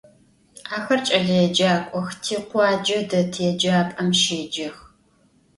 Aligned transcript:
Axer 0.75 0.99
ç'eleêcak'ox, 1.07 2.07
tikhuace 2.23 2.97
det 3.09 3.21
yêcap'em 3.41 4.09
şêcex. 4.21 4.75